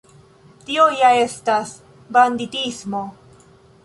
[0.69, 1.73] Tio ja estas
[2.17, 3.03] banditismo!